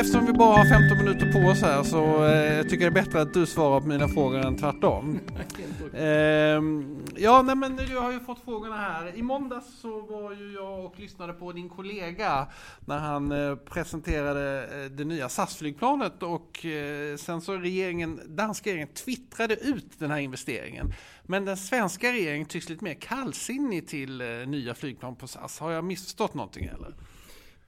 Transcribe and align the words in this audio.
eftersom 0.00 0.26
vi 0.26 0.32
bara 0.32 0.56
har 0.56 0.64
15 0.64 0.98
minuter 0.98 1.32
på 1.32 1.38
oss 1.38 1.62
här 1.62 1.82
så 1.82 2.24
eh, 2.24 2.62
tycker 2.62 2.84
jag 2.84 2.94
det 2.94 3.00
är 3.00 3.04
bättre 3.04 3.20
att 3.20 3.34
du 3.34 3.46
svarar 3.46 3.80
på 3.80 3.86
mina 3.86 4.08
frågor 4.08 4.38
än 4.38 4.56
tvärtom. 4.56 5.20
Ehm, 5.94 7.04
ja, 7.16 7.42
nej 7.42 7.56
men 7.56 7.76
du 7.76 7.98
har 7.98 8.12
ju 8.12 8.20
fått 8.20 8.44
frågorna 8.44 8.76
här. 8.76 9.16
I 9.16 9.22
måndags 9.22 9.80
så 9.80 10.00
var 10.00 10.32
ju 10.32 10.52
jag 10.52 10.84
och 10.84 11.00
lyssnade 11.00 11.32
på 11.32 11.52
din 11.52 11.68
kollega 11.68 12.46
när 12.86 12.98
han 12.98 13.32
eh, 13.32 13.56
presenterade 13.56 14.68
eh, 14.84 14.90
det 14.90 15.04
nya 15.04 15.28
SAS-flygplanet 15.28 16.22
och 16.22 16.64
eh, 16.64 17.16
sen 17.16 17.40
så 17.40 17.52
regeringen, 17.52 18.20
danska 18.26 18.70
regeringen 18.70 18.94
twittrade 18.94 19.54
ut 19.54 19.98
den 19.98 20.10
här 20.10 20.18
investeringen. 20.18 20.92
Men 21.22 21.44
den 21.44 21.56
svenska 21.56 22.12
regeringen 22.12 22.46
tycks 22.46 22.68
lite 22.68 22.84
mer 22.84 22.94
kallsinnig 22.94 23.88
till 23.88 24.20
eh, 24.20 24.26
nya 24.46 24.74
flygplan 24.74 25.16
på 25.16 25.26
SAS. 25.26 25.58
Har 25.58 25.70
jag 25.70 25.84
missförstått 25.84 26.34
någonting 26.34 26.64
eller? 26.64 26.94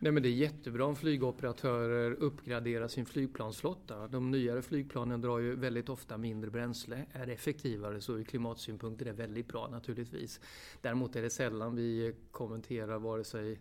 Nej, 0.02 0.12
men 0.12 0.22
det 0.22 0.28
är 0.28 0.32
jättebra 0.32 0.84
om 0.84 0.96
flygoperatörer 0.96 2.12
uppgraderar 2.12 2.88
sin 2.88 3.06
flygplansflotta. 3.06 4.08
De 4.08 4.30
nyare 4.30 4.62
flygplanen 4.62 5.20
drar 5.20 5.38
ju 5.38 5.56
väldigt 5.56 5.88
ofta 5.88 6.18
mindre 6.18 6.50
bränsle, 6.50 7.06
är 7.12 7.28
effektivare, 7.28 8.00
så 8.00 8.18
ur 8.18 8.24
klimatsynpunkt 8.24 9.00
är 9.00 9.04
det 9.04 9.12
väldigt 9.12 9.48
bra 9.48 9.68
naturligtvis. 9.68 10.40
Däremot 10.80 11.16
är 11.16 11.22
det 11.22 11.30
sällan 11.30 11.76
vi 11.76 12.14
kommenterar 12.30 12.98
vare 12.98 13.24
sig 13.24 13.60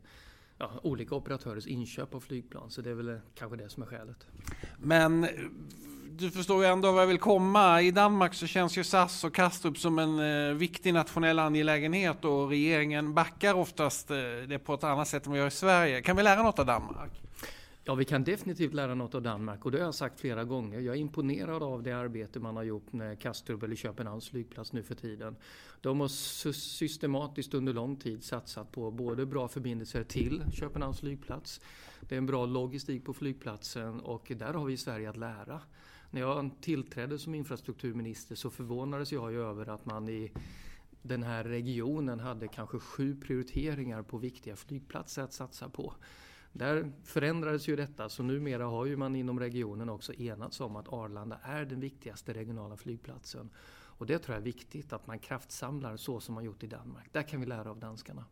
ja, 0.57 0.79
olika 0.83 1.15
operatörers 1.15 1.67
inköp 1.67 2.15
av 2.15 2.19
flygplan, 2.19 2.69
så 2.69 2.81
det 2.81 2.89
är 2.89 2.95
väl 2.95 3.19
kanske 3.35 3.57
det 3.57 3.69
som 3.69 3.83
är 3.83 3.87
skälet. 3.87 4.27
Men 4.77 5.27
du 6.19 6.31
förstår 6.31 6.63
ju 6.63 6.69
ändå 6.69 6.91
vad 6.91 7.01
jag 7.01 7.07
vill 7.07 7.19
komma. 7.19 7.81
I 7.81 7.91
Danmark 7.91 8.33
så 8.33 8.47
känns 8.47 8.77
ju 8.77 8.83
SAS 8.83 9.23
och 9.23 9.33
Kastrup 9.33 9.77
som 9.77 9.99
en 9.99 10.19
eh, 10.19 10.53
viktig 10.53 10.93
nationell 10.93 11.39
angelägenhet 11.39 12.25
och 12.25 12.49
regeringen 12.49 13.13
backar 13.13 13.53
oftast 13.53 14.11
eh, 14.11 14.17
det 14.47 14.59
på 14.59 14.73
ett 14.73 14.83
annat 14.83 15.07
sätt 15.07 15.25
än 15.25 15.31
vi 15.31 15.39
gör 15.39 15.47
i 15.47 15.51
Sverige. 15.51 16.01
Kan 16.01 16.15
vi 16.15 16.23
lära 16.23 16.43
något 16.43 16.59
av 16.59 16.65
Danmark? 16.65 17.11
Ja, 17.83 17.95
vi 17.95 18.05
kan 18.05 18.23
definitivt 18.23 18.73
lära 18.73 18.95
något 18.95 19.15
av 19.15 19.21
Danmark 19.21 19.65
och 19.65 19.71
det 19.71 19.77
har 19.77 19.85
jag 19.85 19.95
sagt 19.95 20.19
flera 20.19 20.43
gånger. 20.43 20.79
Jag 20.79 20.95
är 20.95 20.99
imponerad 20.99 21.63
av 21.63 21.83
det 21.83 21.91
arbete 21.91 22.39
man 22.39 22.55
har 22.55 22.63
gjort 22.63 22.93
med 22.93 23.19
Kastrup 23.19 23.63
eller 23.63 23.75
Köpenhamns 23.75 24.29
flygplats 24.29 24.73
nu 24.73 24.83
för 24.83 24.95
tiden. 24.95 25.35
De 25.81 25.99
har 25.99 26.07
systematiskt 26.53 27.53
under 27.53 27.73
lång 27.73 27.95
tid 27.95 28.23
satsat 28.23 28.71
på 28.71 28.91
både 28.91 29.25
bra 29.25 29.47
förbindelser 29.47 30.03
till 30.03 30.43
Köpenhamns 30.53 30.99
flygplats. 30.99 31.61
Det 32.01 32.15
är 32.15 32.17
en 32.17 32.25
bra 32.25 32.45
logistik 32.45 33.05
på 33.05 33.13
flygplatsen 33.13 33.99
och 33.99 34.31
där 34.35 34.53
har 34.53 34.65
vi 34.65 34.73
i 34.73 34.77
Sverige 34.77 35.09
att 35.09 35.17
lära. 35.17 35.61
När 36.11 36.21
jag 36.21 36.51
tillträdde 36.61 37.19
som 37.19 37.35
infrastrukturminister 37.35 38.35
så 38.35 38.49
förvånades 38.49 39.11
jag 39.11 39.31
ju 39.31 39.41
över 39.41 39.69
att 39.69 39.85
man 39.85 40.09
i 40.09 40.31
den 41.01 41.23
här 41.23 41.43
regionen 41.43 42.19
hade 42.19 42.47
kanske 42.47 42.79
sju 42.79 43.15
prioriteringar 43.15 44.01
på 44.01 44.17
viktiga 44.17 44.55
flygplatser 44.55 45.21
att 45.21 45.33
satsa 45.33 45.69
på. 45.69 45.93
Där 46.53 46.91
förändrades 47.03 47.67
ju 47.67 47.75
detta 47.75 48.09
så 48.09 48.23
numera 48.23 48.65
har 48.65 48.85
ju 48.85 48.97
man 48.97 49.15
inom 49.15 49.39
regionen 49.39 49.89
också 49.89 50.13
enats 50.13 50.61
om 50.61 50.75
att 50.75 50.93
Arlanda 50.93 51.39
är 51.43 51.65
den 51.65 51.79
viktigaste 51.79 52.33
regionala 52.33 52.77
flygplatsen. 52.77 53.49
Och 53.69 54.05
det 54.05 54.19
tror 54.19 54.35
jag 54.35 54.41
är 54.41 54.45
viktigt 54.45 54.93
att 54.93 55.07
man 55.07 55.19
kraftsamlar 55.19 55.97
så 55.97 56.19
som 56.19 56.35
man 56.35 56.43
gjort 56.43 56.63
i 56.63 56.67
Danmark. 56.67 57.13
Där 57.13 57.23
kan 57.23 57.39
vi 57.39 57.45
lära 57.45 57.69
av 57.69 57.79
danskarna. 57.79 58.25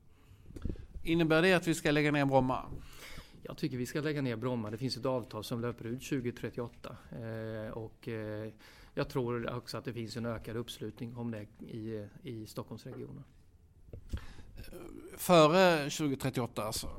Innebär 1.03 1.41
det 1.41 1.53
att 1.53 1.67
vi 1.67 1.75
ska 1.75 1.91
lägga 1.91 2.11
ner 2.11 2.25
Bromma? 2.25 2.65
Jag 3.43 3.57
tycker 3.57 3.77
vi 3.77 3.85
ska 3.85 4.01
lägga 4.01 4.21
ner 4.21 4.35
Bromma. 4.35 4.71
Det 4.71 4.77
finns 4.77 4.97
ett 4.97 5.05
avtal 5.05 5.43
som 5.43 5.61
löper 5.61 5.85
ut 5.85 6.09
2038. 6.09 6.97
Eh, 7.11 7.71
och 7.71 8.07
eh, 8.07 8.51
jag 8.93 9.09
tror 9.09 9.55
också 9.55 9.77
att 9.77 9.85
det 9.85 9.93
finns 9.93 10.17
en 10.17 10.25
ökad 10.25 10.57
uppslutning 10.57 11.15
om 11.15 11.31
det 11.31 11.65
i, 11.65 12.07
i 12.23 12.45
Stockholmsregionen. 12.47 13.23
Före 15.17 15.89
2038 15.89 16.63
alltså? 16.63 16.89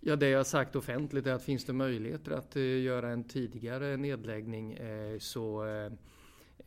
Ja, 0.00 0.16
det 0.16 0.28
jag 0.28 0.38
har 0.38 0.44
sagt 0.44 0.76
offentligt 0.76 1.26
är 1.26 1.32
att 1.32 1.42
finns 1.42 1.64
det 1.64 1.72
möjligheter 1.72 2.32
att 2.32 2.56
uh, 2.56 2.80
göra 2.80 3.10
en 3.10 3.24
tidigare 3.24 3.96
nedläggning 3.96 4.78
uh, 4.78 5.18
så 5.18 5.64
uh, 5.64 5.92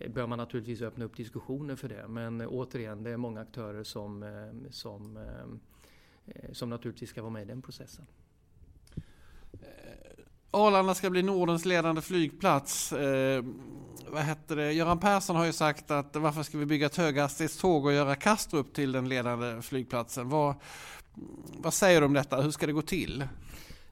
bör 0.10 0.28
man 0.28 0.38
naturligtvis 0.38 0.82
öppna 0.82 1.06
upp 1.06 1.18
diskussioner 1.18 1.76
för 1.76 1.90
det. 1.90 2.08
Men 2.08 2.42
återigen, 2.42 3.04
det 3.04 3.12
är 3.12 3.18
många 3.18 3.42
aktörer 3.42 3.84
som, 3.84 4.26
som, 4.72 5.26
som 6.52 6.70
naturligtvis 6.70 7.10
ska 7.10 7.22
vara 7.22 7.32
med 7.32 7.42
i 7.42 7.46
den 7.46 7.62
processen. 7.62 8.06
Arlanda 10.56 10.96
ska 10.96 11.10
bli 11.10 11.24
Nordens 11.24 11.66
ledande 11.66 12.02
flygplats. 12.02 12.94
Eh, 12.94 13.44
vad 14.10 14.24
heter 14.24 14.56
det? 14.56 14.74
Göran 14.74 15.00
Persson 15.00 15.36
har 15.36 15.46
ju 15.46 15.54
sagt 15.54 15.92
att 15.92 16.16
varför 16.16 16.44
ska 16.44 16.58
vi 16.58 16.66
bygga 16.66 16.86
ett 16.86 16.96
höghastighetståg 16.96 17.86
och 17.86 17.94
göra 17.94 18.16
Kastrup 18.16 18.74
till 18.74 18.92
den 18.92 19.10
ledande 19.10 19.62
flygplatsen? 19.62 20.30
Vad, 20.30 20.56
vad 21.58 21.74
säger 21.74 22.02
du 22.02 22.06
om 22.06 22.14
detta? 22.14 22.42
Hur 22.42 22.52
ska 22.52 22.66
det 22.66 22.74
gå 22.74 22.82
till? 22.82 23.28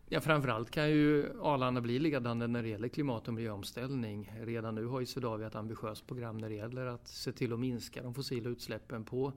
Ja, 0.09 0.21
framförallt 0.21 0.71
kan 0.71 0.89
ju 0.89 1.25
Arlanda 1.41 1.81
bli 1.81 1.99
ledande 1.99 2.47
när 2.47 2.63
det 2.63 2.69
gäller 2.69 2.87
klimat 2.87 3.27
och 3.27 3.33
miljöomställning. 3.33 4.31
Redan 4.41 4.75
nu 4.75 4.85
har 4.85 4.99
ju 4.99 5.05
Swedavia 5.05 5.47
ett 5.47 5.55
ambitiöst 5.55 6.07
program 6.07 6.37
när 6.37 6.49
det 6.49 6.55
gäller 6.55 6.85
att 6.85 7.07
se 7.07 7.31
till 7.31 7.53
att 7.53 7.59
minska 7.59 8.03
de 8.03 8.13
fossila 8.13 8.49
utsläppen 8.49 9.03
på, 9.03 9.33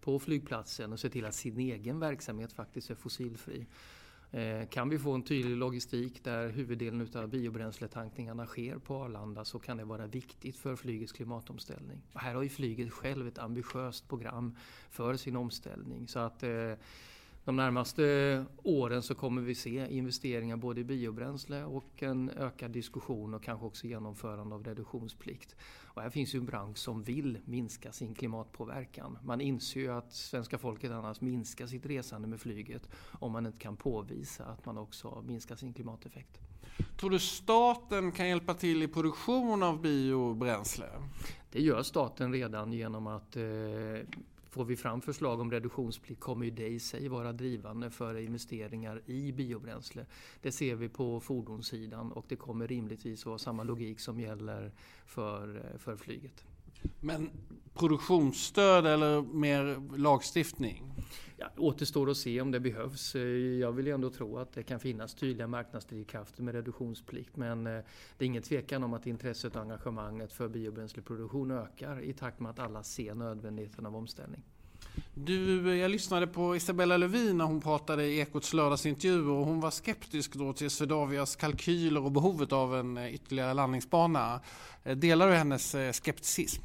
på 0.00 0.18
flygplatsen 0.18 0.92
och 0.92 1.00
se 1.00 1.08
till 1.08 1.24
att 1.24 1.34
sin 1.34 1.58
egen 1.58 2.00
verksamhet 2.00 2.52
faktiskt 2.52 2.90
är 2.90 2.94
fossilfri. 2.94 3.66
Eh, 4.34 4.68
kan 4.68 4.88
vi 4.88 4.98
få 4.98 5.12
en 5.12 5.22
tydlig 5.22 5.56
logistik 5.56 6.24
där 6.24 6.48
huvuddelen 6.48 7.08
av 7.14 7.28
biobränsletankningarna 7.28 8.46
sker 8.46 8.78
på 8.78 8.96
Arlanda 8.96 9.44
så 9.44 9.58
kan 9.58 9.76
det 9.76 9.84
vara 9.84 10.06
viktigt 10.06 10.56
för 10.56 10.76
flygets 10.76 11.12
klimatomställning. 11.12 12.02
Och 12.12 12.20
här 12.20 12.34
har 12.34 12.42
ju 12.42 12.48
flyget 12.48 12.92
själv 12.92 13.28
ett 13.28 13.38
ambitiöst 13.38 14.08
program 14.08 14.56
för 14.90 15.16
sin 15.16 15.36
omställning. 15.36 16.08
Så 16.08 16.18
att 16.18 16.42
eh, 16.42 16.72
de 17.44 17.56
närmaste 17.56 18.44
åren 18.62 19.02
så 19.02 19.14
kommer 19.14 19.42
vi 19.42 19.54
se 19.54 19.86
investeringar 19.90 20.56
både 20.56 20.80
i 20.80 20.84
biobränsle 20.84 21.64
och 21.64 22.02
en 22.02 22.30
ökad 22.30 22.70
diskussion 22.70 23.34
och 23.34 23.42
kanske 23.42 23.66
också 23.66 23.86
genomförande 23.86 24.54
av 24.54 24.64
reduktionsplikt. 24.64 25.56
Och 25.84 26.02
här 26.02 26.10
finns 26.10 26.34
ju 26.34 26.38
en 26.38 26.46
bransch 26.46 26.78
som 26.78 27.02
vill 27.02 27.38
minska 27.44 27.92
sin 27.92 28.14
klimatpåverkan. 28.14 29.18
Man 29.22 29.40
inser 29.40 29.80
ju 29.80 29.92
att 29.92 30.12
svenska 30.12 30.58
folket 30.58 30.90
annars 30.90 31.20
minskar 31.20 31.66
sitt 31.66 31.86
resande 31.86 32.28
med 32.28 32.40
flyget 32.40 32.88
om 33.12 33.32
man 33.32 33.46
inte 33.46 33.58
kan 33.58 33.76
påvisa 33.76 34.44
att 34.44 34.66
man 34.66 34.78
också 34.78 35.24
minskar 35.26 35.56
sin 35.56 35.72
klimateffekt. 35.72 36.40
Tror 37.00 37.10
du 37.10 37.18
staten 37.18 38.12
kan 38.12 38.28
hjälpa 38.28 38.54
till 38.54 38.82
i 38.82 38.88
produktion 38.88 39.62
av 39.62 39.82
biobränsle? 39.82 40.86
Det 41.50 41.62
gör 41.62 41.82
staten 41.82 42.32
redan 42.32 42.72
genom 42.72 43.06
att 43.06 43.36
eh, 43.36 43.42
Får 44.52 44.64
vi 44.64 44.76
fram 44.76 45.00
förslag 45.00 45.40
om 45.40 45.50
reduktionsplikt 45.50 46.20
kommer 46.20 46.44
ju 46.44 46.50
det 46.50 46.68
i 46.68 46.80
sig 46.80 47.08
vara 47.08 47.32
drivande 47.32 47.90
för 47.90 48.14
investeringar 48.14 49.02
i 49.06 49.32
biobränsle. 49.32 50.06
Det 50.40 50.52
ser 50.52 50.74
vi 50.74 50.88
på 50.88 51.20
fordonssidan 51.20 52.12
och 52.12 52.24
det 52.28 52.36
kommer 52.36 52.68
rimligtvis 52.68 53.26
vara 53.26 53.38
samma 53.38 53.62
logik 53.62 54.00
som 54.00 54.20
gäller 54.20 54.72
för, 55.06 55.56
eh, 55.56 55.78
för 55.78 55.96
flyget. 55.96 56.44
Men 57.00 57.30
produktionsstöd 57.74 58.86
eller 58.86 59.22
mer 59.22 59.96
lagstiftning? 59.98 60.92
Ja, 61.36 61.46
återstår 61.56 62.10
att 62.10 62.16
se 62.16 62.40
om 62.40 62.50
det 62.50 62.60
behövs. 62.60 63.14
Jag 63.60 63.72
vill 63.72 63.86
ändå 63.86 64.10
tro 64.10 64.38
att 64.38 64.52
det 64.52 64.62
kan 64.62 64.80
finnas 64.80 65.14
tydliga 65.14 65.46
marknadsdrivkrafter 65.46 66.42
med 66.42 66.54
reduktionsplikt. 66.54 67.36
Men 67.36 67.66
eh, 67.66 67.72
det 68.18 68.24
är 68.24 68.26
ingen 68.26 68.42
tvekan 68.42 68.84
om 68.84 68.94
att 68.94 69.06
intresset 69.06 69.56
och 69.56 69.62
engagemanget 69.62 70.32
för 70.32 70.48
biobränsleproduktion 70.48 71.50
ökar 71.50 72.00
i 72.00 72.12
takt 72.12 72.40
med 72.40 72.50
att 72.50 72.58
alla 72.58 72.82
ser 72.82 73.14
nödvändigheten 73.14 73.86
av 73.86 73.96
omställning. 73.96 74.42
Du, 75.14 75.76
jag 75.76 75.90
lyssnade 75.90 76.26
på 76.26 76.56
Isabella 76.56 76.96
Lövin 76.96 77.38
när 77.38 77.44
hon 77.44 77.60
pratade 77.60 78.04
i 78.04 78.20
Ekots 78.20 78.52
lördagsintervju 78.52 79.28
och 79.28 79.46
hon 79.46 79.60
var 79.60 79.70
skeptisk 79.70 80.34
då 80.34 80.52
till 80.52 80.70
Swedavias 80.70 81.36
kalkyler 81.36 82.04
och 82.04 82.12
behovet 82.12 82.52
av 82.52 82.76
en 82.76 82.96
eh, 82.96 83.14
ytterligare 83.14 83.54
landningsbana. 83.54 84.40
Eh, 84.82 84.96
delar 84.96 85.28
du 85.28 85.34
hennes 85.34 85.76
skepticism? 85.92 86.62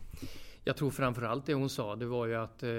Jag 0.68 0.78
tror 0.78 0.92
framförallt 0.92 1.46
det 1.46 1.54
hon 1.54 1.70
sa, 1.70 1.96
det 1.96 2.06
var 2.06 2.26
ju 2.26 2.36
att 2.36 2.64
eh, 2.64 2.70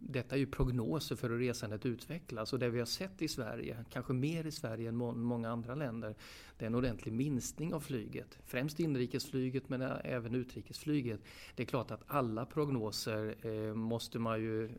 detta 0.00 0.34
är 0.34 0.38
ju 0.38 0.46
prognoser 0.46 1.16
för 1.16 1.30
hur 1.30 1.38
resandet 1.38 1.86
utvecklas 1.86 2.52
och 2.52 2.58
det 2.58 2.68
vi 2.68 2.78
har 2.78 2.86
sett 2.86 3.22
i 3.22 3.28
Sverige, 3.28 3.84
kanske 3.90 4.12
mer 4.12 4.46
i 4.46 4.50
Sverige 4.50 4.88
än 4.88 4.96
må 4.96 5.12
många 5.12 5.50
andra 5.50 5.74
länder, 5.74 6.14
det 6.58 6.64
är 6.64 6.66
en 6.66 6.74
ordentlig 6.74 7.12
minskning 7.12 7.74
av 7.74 7.80
flyget. 7.80 8.38
Främst 8.46 8.80
inrikesflyget 8.80 9.68
men 9.68 9.82
eh, 9.82 9.90
även 10.04 10.34
utrikesflyget. 10.34 11.20
Det 11.54 11.62
är 11.62 11.66
klart 11.66 11.90
att 11.90 12.02
alla 12.06 12.46
prognoser 12.46 13.34
eh, 13.42 13.74
måste 13.74 14.18
man 14.18 14.40
ju 14.40 14.70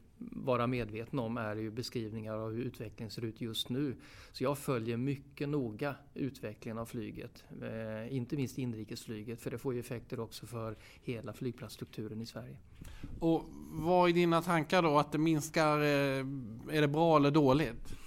vara 0.46 0.68
medveten 0.68 1.20
om 1.20 1.38
är 1.38 1.56
ju 1.56 1.72
beskrivningar 1.72 2.34
av 2.34 2.52
hur 2.52 2.64
utvecklingen 2.64 3.12
ser 3.12 3.26
ut 3.26 3.42
just 3.42 3.70
nu. 3.70 3.96
Så 4.32 4.44
jag 4.44 4.58
följer 4.58 4.98
mycket 4.98 5.50
noga 5.50 5.96
utvecklingen 6.14 6.78
av 6.78 6.86
flyget, 6.86 7.44
eh, 7.62 8.16
inte 8.16 8.36
minst 8.36 8.58
inrikesflyget 8.58 9.42
för 9.42 9.52
det 9.52 9.58
får 9.58 9.74
ju 9.74 9.80
effekter 9.80 10.20
också 10.20 10.46
för 10.46 10.78
hela 11.04 11.34
flygplatsstrukturen 11.34 12.22
i 12.22 12.26
Sverige. 12.26 12.58
Och 13.20 13.44
vad 13.72 14.10
är 14.10 14.14
dina 14.14 14.42
tankar 14.42 14.82
då? 14.82 14.98
Att 14.98 15.12
det 15.12 15.18
minskar, 15.18 15.80
eh, 15.80 16.26
är 16.76 16.82
det 16.82 16.88
bra 16.88 17.18
eller 17.18 17.32
dåligt? 17.32 18.01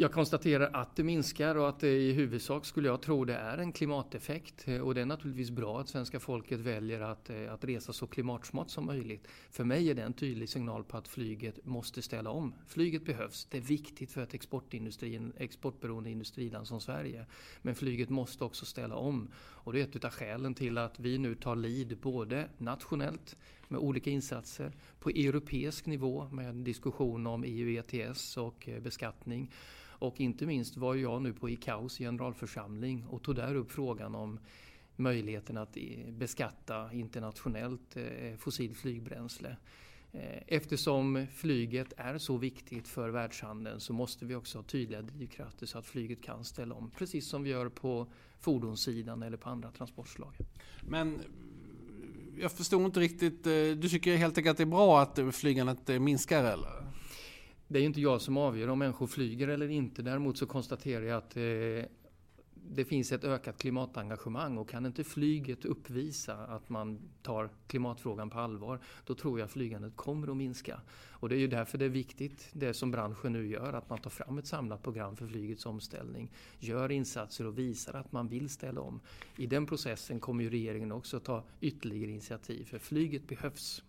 Jag 0.00 0.12
konstaterar 0.12 0.70
att 0.72 0.96
det 0.96 1.04
minskar 1.04 1.54
och 1.54 1.68
att 1.68 1.80
det 1.80 1.88
i 1.88 2.12
huvudsak 2.12 2.66
skulle 2.66 2.88
jag 2.88 3.02
tro 3.02 3.24
det 3.24 3.34
är 3.34 3.58
en 3.58 3.72
klimateffekt. 3.72 4.68
Eh, 4.68 4.80
och 4.80 4.94
det 4.94 5.00
är 5.00 5.06
naturligtvis 5.06 5.50
bra 5.50 5.80
att 5.80 5.88
svenska 5.88 6.20
folket 6.20 6.60
väljer 6.60 7.00
att, 7.00 7.30
eh, 7.30 7.52
att 7.52 7.64
resa 7.64 7.92
så 7.92 8.06
klimatsmart 8.06 8.70
som 8.70 8.86
möjligt. 8.86 9.28
För 9.50 9.64
mig 9.64 9.90
är 9.90 9.94
det 9.94 10.02
en 10.02 10.12
tydlig 10.12 10.48
signal 10.48 10.84
på 10.84 10.96
att 10.96 11.08
flyget 11.08 11.66
måste 11.66 12.02
ställa 12.02 12.30
om. 12.30 12.54
Flyget 12.66 13.04
behövs, 13.04 13.44
det 13.50 13.56
är 13.56 13.62
viktigt 13.62 14.12
för 14.12 14.22
ett 14.22 14.34
exportindustrin, 14.34 15.32
exportberoende 15.36 16.10
industriland 16.10 16.66
som 16.66 16.80
Sverige. 16.80 17.26
Men 17.62 17.74
flyget 17.74 18.08
måste 18.08 18.44
också 18.44 18.66
ställa 18.66 18.94
om. 18.94 19.28
Och 19.36 19.72
det 19.72 19.80
är 19.80 19.84
ett 19.84 20.04
av 20.04 20.10
skälen 20.10 20.54
till 20.54 20.78
att 20.78 21.00
vi 21.00 21.18
nu 21.18 21.34
tar 21.34 21.56
lead 21.56 21.98
både 21.98 22.48
nationellt 22.58 23.36
med 23.68 23.80
olika 23.80 24.10
insatser 24.10 24.72
på 25.00 25.10
europeisk 25.10 25.86
nivå 25.86 26.28
med 26.32 26.54
diskussion 26.54 27.26
om 27.26 27.44
EU 27.44 27.78
ETS 27.78 28.36
och 28.36 28.68
eh, 28.68 28.80
beskattning 28.80 29.50
och 29.98 30.20
inte 30.20 30.46
minst 30.46 30.76
var 30.76 30.94
jag 30.94 31.22
nu 31.22 31.32
på 31.32 31.50
ICAOs 31.50 31.98
generalförsamling 31.98 33.06
och 33.06 33.22
tog 33.22 33.34
där 33.34 33.54
upp 33.54 33.70
frågan 33.70 34.14
om 34.14 34.38
möjligheten 34.98 35.56
att 35.56 35.76
beskatta 36.08 36.92
internationellt 36.92 37.96
eh, 37.96 38.36
fossilt 38.38 38.76
flygbränsle. 38.76 39.56
Eh, 40.12 40.42
eftersom 40.46 41.26
flyget 41.34 41.92
är 41.96 42.18
så 42.18 42.36
viktigt 42.36 42.88
för 42.88 43.08
världshandeln 43.08 43.80
så 43.80 43.92
måste 43.92 44.24
vi 44.24 44.34
också 44.34 44.58
ha 44.58 44.62
tydliga 44.62 45.02
drivkrafter 45.02 45.66
så 45.66 45.78
att 45.78 45.86
flyget 45.86 46.22
kan 46.22 46.44
ställa 46.44 46.74
om. 46.74 46.90
Precis 46.90 47.28
som 47.28 47.42
vi 47.42 47.50
gör 47.50 47.68
på 47.68 48.06
fordonssidan 48.40 49.22
eller 49.22 49.36
på 49.36 49.48
andra 49.48 49.70
transportslag. 49.70 50.36
Men 50.88 51.14
eh, 51.14 51.20
jag 52.40 52.52
förstod 52.52 52.82
inte 52.82 53.00
riktigt. 53.00 53.44
Du 53.44 53.88
tycker 53.88 54.16
helt 54.16 54.38
enkelt 54.38 54.50
att 54.50 54.56
det 54.56 54.64
är 54.64 54.66
bra 54.66 55.00
att 55.00 55.34
flygandet 55.34 56.00
minskar 56.02 56.44
eller? 56.44 56.87
Det 57.68 57.78
är 57.78 57.80
ju 57.80 57.86
inte 57.86 58.00
jag 58.00 58.20
som 58.20 58.36
avgör 58.36 58.68
om 58.68 58.78
människor 58.78 59.06
flyger 59.06 59.48
eller 59.48 59.68
inte. 59.68 60.02
Däremot 60.02 60.38
så 60.38 60.46
konstaterar 60.46 61.04
jag 61.04 61.18
att 61.18 61.36
eh, 61.36 61.90
det 62.70 62.84
finns 62.84 63.12
ett 63.12 63.24
ökat 63.24 63.58
klimatengagemang 63.58 64.58
och 64.58 64.68
kan 64.68 64.86
inte 64.86 65.04
flyget 65.04 65.64
uppvisa 65.64 66.34
att 66.34 66.68
man 66.68 66.98
tar 67.22 67.50
klimatfrågan 67.66 68.30
på 68.30 68.38
allvar, 68.38 68.80
då 69.06 69.14
tror 69.14 69.40
jag 69.40 69.50
flygandet 69.50 69.96
kommer 69.96 70.30
att 70.30 70.36
minska. 70.36 70.80
Och 71.10 71.28
det 71.28 71.36
är 71.36 71.38
ju 71.38 71.46
därför 71.46 71.78
det 71.78 71.84
är 71.84 71.88
viktigt, 71.88 72.48
det 72.52 72.74
som 72.74 72.90
branschen 72.90 73.32
nu 73.32 73.46
gör, 73.46 73.72
att 73.72 73.90
man 73.90 73.98
tar 73.98 74.10
fram 74.10 74.38
ett 74.38 74.46
samlat 74.46 74.82
program 74.82 75.16
för 75.16 75.26
flygets 75.26 75.66
omställning, 75.66 76.30
gör 76.58 76.90
insatser 76.90 77.46
och 77.46 77.58
visar 77.58 77.94
att 77.94 78.12
man 78.12 78.28
vill 78.28 78.48
ställa 78.48 78.80
om. 78.80 79.00
I 79.36 79.46
den 79.46 79.66
processen 79.66 80.20
kommer 80.20 80.44
ju 80.44 80.50
regeringen 80.50 80.92
också 80.92 81.20
ta 81.20 81.44
ytterligare 81.60 82.10
initiativ, 82.10 82.64
för 82.64 82.78
flyget 82.78 83.28
behövs. 83.28 83.82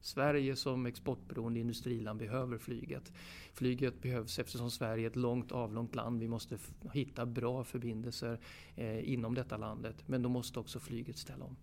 Sverige 0.00 0.56
som 0.56 0.86
exportberoende 0.86 1.60
industriland 1.60 2.18
behöver 2.18 2.58
flyget. 2.58 3.12
Flyget 3.52 4.02
behövs 4.02 4.38
eftersom 4.38 4.70
Sverige 4.70 5.06
är 5.06 5.10
ett 5.10 5.16
långt 5.16 5.52
avlångt 5.52 5.94
land. 5.94 6.20
Vi 6.20 6.28
måste 6.28 6.58
hitta 6.92 7.26
bra 7.26 7.64
förbindelser 7.64 8.40
eh, 8.76 9.12
inom 9.12 9.34
detta 9.34 9.56
landet. 9.56 9.96
Men 10.06 10.22
då 10.22 10.28
måste 10.28 10.60
också 10.60 10.80
flyget 10.80 11.16
ställa 11.16 11.44
om. 11.44 11.56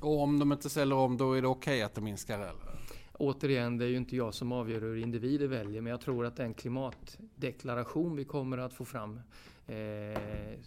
Och 0.00 0.22
om 0.22 0.38
de 0.38 0.52
inte 0.52 0.70
ställer 0.70 0.96
om 0.96 1.16
då 1.16 1.32
är 1.32 1.42
det 1.42 1.48
okej 1.48 1.72
okay 1.72 1.82
att 1.82 1.94
det 1.94 2.00
minskar 2.00 2.38
eller? 2.38 2.78
Återigen, 3.12 3.78
det 3.78 3.84
är 3.84 3.88
ju 3.88 3.96
inte 3.96 4.16
jag 4.16 4.34
som 4.34 4.52
avgör 4.52 4.80
hur 4.80 4.96
individer 4.96 5.46
väljer 5.46 5.82
men 5.82 5.90
jag 5.90 6.00
tror 6.00 6.26
att 6.26 6.36
den 6.36 6.54
klimatdeklaration 6.54 8.16
vi 8.16 8.24
kommer 8.24 8.58
att 8.58 8.74
få 8.74 8.84
fram 8.84 9.20
eh, 9.68 10.58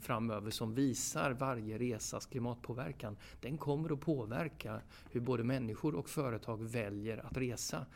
framöver 0.00 0.50
som 0.50 0.74
visar 0.74 1.30
varje 1.30 1.78
resas 1.78 2.26
klimatpåverkan. 2.26 3.16
Den 3.40 3.58
kommer 3.58 3.92
att 3.92 4.00
påverka 4.00 4.80
hur 5.10 5.20
både 5.20 5.44
människor 5.44 5.94
och 5.94 6.08
företag 6.08 6.62
väljer 6.62 7.26
att 7.26 7.36
resa. 7.36 7.86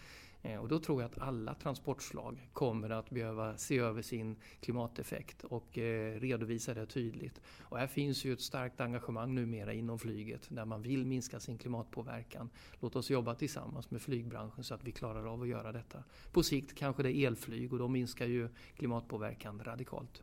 Eh, 0.42 0.56
och 0.56 0.68
då 0.68 0.78
tror 0.78 1.02
jag 1.02 1.10
att 1.10 1.18
alla 1.18 1.54
transportslag 1.54 2.48
kommer 2.52 2.90
att 2.90 3.10
behöva 3.10 3.56
se 3.56 3.78
över 3.78 4.02
sin 4.02 4.36
klimateffekt 4.60 5.44
och 5.44 5.78
eh, 5.78 6.20
redovisa 6.20 6.74
det 6.74 6.86
tydligt. 6.86 7.40
Och 7.62 7.78
här 7.78 7.86
finns 7.86 8.24
ju 8.24 8.32
ett 8.32 8.40
starkt 8.40 8.80
engagemang 8.80 9.34
numera 9.34 9.72
inom 9.72 9.98
flyget 9.98 10.46
där 10.48 10.64
man 10.64 10.82
vill 10.82 11.06
minska 11.06 11.40
sin 11.40 11.58
klimatpåverkan. 11.58 12.50
Låt 12.80 12.96
oss 12.96 13.10
jobba 13.10 13.34
tillsammans 13.34 13.90
med 13.90 14.02
flygbranschen 14.02 14.64
så 14.64 14.74
att 14.74 14.84
vi 14.84 14.92
klarar 14.92 15.32
av 15.32 15.42
att 15.42 15.48
göra 15.48 15.72
detta. 15.72 16.04
På 16.32 16.42
sikt 16.42 16.74
kanske 16.74 17.02
det 17.02 17.16
är 17.16 17.26
elflyg 17.26 17.72
och 17.72 17.78
då 17.78 17.88
minskar 17.88 18.26
ju 18.26 18.48
klimatpåverkan 18.76 19.60
radikalt. 19.64 20.22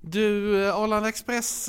Du, 0.00 0.64
eh, 0.64 0.76
Arlanda 0.76 1.08
Express, 1.08 1.66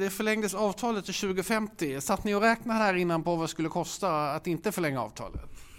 det 0.00 0.12
förlängdes 0.12 0.54
avtalet 0.54 1.04
till 1.04 1.14
2050. 1.14 2.00
Satt 2.00 2.24
ni 2.24 2.34
och 2.34 2.40
räknade 2.40 2.78
här 2.78 2.94
innan 2.94 3.22
på 3.22 3.36
vad 3.36 3.44
det 3.44 3.48
skulle 3.48 3.68
kosta 3.68 4.32
att 4.32 4.46
inte 4.46 4.72
förlänga 4.72 5.02
avtalet? 5.02 5.71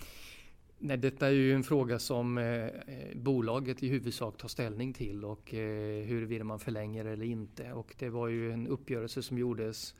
Nej, 0.86 0.98
detta 0.98 1.28
är 1.28 1.32
ju 1.32 1.54
en 1.54 1.64
fråga 1.64 2.00
som 2.00 2.38
eh, 2.38 2.46
eh, 2.46 2.70
bolaget 3.16 3.84
i 3.84 3.88
huvudsak 3.88 4.38
tar 4.38 4.48
ställning 4.48 4.94
till 4.94 5.26
och 5.26 5.54
eh, 5.54 6.06
huruvida 6.06 6.44
man 6.44 6.60
förlänger 6.60 7.06
eller 7.06 7.26
inte. 7.26 7.74
Och 7.74 7.96
det 8.00 8.10
var 8.10 8.28
ju 8.28 8.52
en 8.52 8.68
uppgörelse 8.68 9.24
som 9.24 9.38
gjordes 9.38 9.96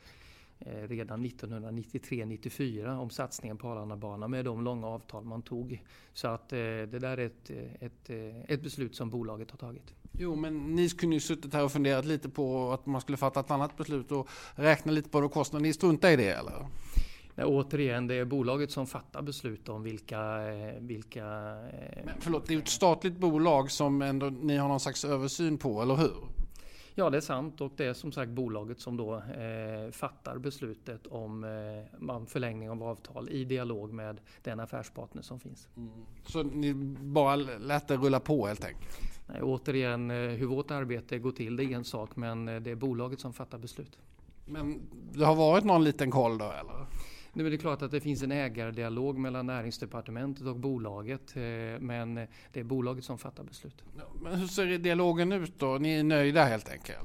eh, 0.58 0.88
redan 0.88 1.26
1993-94 1.26 2.98
om 2.98 3.10
satsningen 3.10 3.56
på 3.56 3.68
Arlandabanan 3.68 4.30
med 4.30 4.44
de 4.44 4.64
långa 4.64 4.86
avtal 4.86 5.24
man 5.24 5.42
tog. 5.42 5.82
Så 6.12 6.28
att 6.28 6.52
eh, 6.52 6.58
det 6.58 6.98
där 6.98 7.18
är 7.18 7.26
ett, 7.26 7.50
eh, 7.50 7.86
ett, 7.86 8.10
eh, 8.10 8.50
ett 8.50 8.62
beslut 8.62 8.94
som 8.94 9.10
bolaget 9.10 9.50
har 9.50 9.58
tagit. 9.58 9.94
Jo, 10.12 10.36
men 10.36 10.74
ni 10.74 10.88
kunde 10.88 11.16
ju 11.16 11.20
suttit 11.20 11.52
här 11.52 11.64
och 11.64 11.72
funderat 11.72 12.04
lite 12.04 12.28
på 12.28 12.72
att 12.72 12.86
man 12.86 13.00
skulle 13.00 13.18
fatta 13.18 13.40
ett 13.40 13.50
annat 13.50 13.76
beslut 13.76 14.12
och 14.12 14.28
räkna 14.54 14.92
lite 14.92 15.10
på 15.10 15.20
det 15.20 15.26
och 15.26 15.32
kostnaden. 15.32 15.62
Ni 15.62 15.72
struntar 15.72 16.10
i 16.10 16.16
det 16.16 16.30
eller? 16.30 16.66
Nej, 17.34 17.46
återigen, 17.46 18.06
det 18.06 18.14
är 18.14 18.24
bolaget 18.24 18.70
som 18.70 18.86
fattar 18.86 19.22
beslut 19.22 19.68
om 19.68 19.82
vilka... 19.82 20.48
Eh, 20.48 20.80
vilka 20.80 21.24
eh, 21.24 22.04
Men 22.04 22.14
förlåt, 22.20 22.46
det 22.46 22.54
är 22.54 22.58
ett 22.58 22.68
statligt 22.68 23.16
bolag 23.16 23.70
som 23.70 24.02
ändå 24.02 24.26
ni 24.26 24.56
har 24.56 24.68
någon 24.68 24.80
slags 24.80 25.04
översyn 25.04 25.58
på, 25.58 25.82
eller 25.82 25.94
hur? 25.94 26.14
Ja, 26.96 27.10
det 27.10 27.16
är 27.16 27.20
sant 27.20 27.60
och 27.60 27.72
det 27.76 27.84
är 27.84 27.92
som 27.92 28.12
sagt 28.12 28.30
bolaget 28.30 28.80
som 28.80 28.96
då 28.96 29.14
eh, 29.14 29.90
fattar 29.92 30.38
beslutet 30.38 31.06
om 31.06 31.44
eh, 31.44 32.26
förlängning 32.26 32.70
av 32.70 32.82
avtal 32.82 33.28
i 33.28 33.44
dialog 33.44 33.92
med 33.92 34.20
den 34.42 34.60
affärspartner 34.60 35.22
som 35.22 35.40
finns. 35.40 35.68
Mm. 35.76 35.90
Så 36.26 36.42
ni 36.42 36.74
bara 36.74 37.36
lät 37.36 37.88
det 37.88 37.96
rulla 37.96 38.20
på 38.20 38.46
helt 38.46 38.64
enkelt? 38.64 39.00
Nej, 39.26 39.42
återigen, 39.42 40.10
eh, 40.10 40.16
hur 40.16 40.46
vårt 40.46 40.70
arbete 40.70 41.18
går 41.18 41.32
till 41.32 41.56
det 41.56 41.64
är 41.64 41.76
en 41.76 41.84
sak 41.84 42.16
men 42.16 42.44
det 42.44 42.70
är 42.70 42.74
bolaget 42.74 43.20
som 43.20 43.32
fattar 43.32 43.58
beslut. 43.58 43.98
Men 44.46 44.80
det 45.12 45.24
har 45.24 45.34
varit 45.34 45.64
någon 45.64 45.84
liten 45.84 46.10
koll 46.10 46.38
då 46.38 46.44
eller? 46.44 46.86
Nu 47.34 47.46
är 47.46 47.50
det 47.50 47.58
klart 47.58 47.82
att 47.82 47.90
det 47.90 48.00
finns 48.00 48.22
en 48.22 48.32
ägardialog 48.32 49.18
mellan 49.18 49.46
näringsdepartementet 49.46 50.46
och 50.46 50.56
bolaget. 50.56 51.36
Eh, 51.36 51.42
men 51.80 52.14
det 52.52 52.60
är 52.60 52.64
bolaget 52.64 53.04
som 53.04 53.18
fattar 53.18 53.44
beslut. 53.44 53.84
Men 54.22 54.34
hur 54.34 54.46
ser 54.46 54.78
dialogen 54.78 55.32
ut 55.32 55.58
då? 55.58 55.78
Ni 55.78 55.94
är 55.94 56.04
nöjda 56.04 56.44
helt 56.44 56.70
enkelt? 56.70 56.98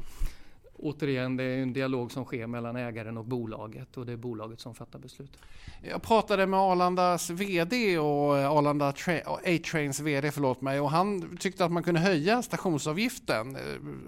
Återigen, 0.82 1.38
det 1.38 1.44
är 1.44 1.58
en 1.58 1.74
dialog 1.74 2.12
som 2.12 2.26
sker 2.26 2.48
mellan 2.48 2.76
ägaren 2.76 3.18
och 3.18 3.26
bolaget 3.26 3.98
och 3.98 4.06
det 4.06 4.12
är 4.12 4.18
bolaget 4.18 4.60
som 4.60 4.76
fattar 4.76 5.00
beslut. 5.00 5.38
Jag 5.82 6.02
pratade 6.02 6.48
med 6.48 6.60
Arlandas 6.60 7.30
VD 7.30 8.00
och 8.00 8.36
Arlanda 8.36 8.94
A-Trains 9.26 10.00
VD, 10.00 10.32
förlåt 10.32 10.62
mig, 10.62 10.80
och 10.80 10.92
han 10.92 11.38
tyckte 11.38 11.66
att 11.66 11.72
man 11.72 11.84
kunde 11.84 12.00
höja 12.00 12.42
stationsavgiften, 12.42 13.56
eh, 13.56 13.62